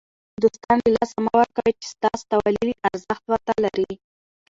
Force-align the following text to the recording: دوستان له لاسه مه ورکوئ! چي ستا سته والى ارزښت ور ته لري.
دوستان 0.43 0.77
له 0.83 0.89
لاسه 0.95 1.17
مه 1.25 1.31
ورکوئ! 1.39 1.71
چي 1.81 1.87
ستا 1.93 2.09
سته 2.21 2.35
والى 2.43 2.73
ارزښت 2.89 3.23
ور 3.27 3.41
ته 3.47 3.53
لري. 3.63 3.93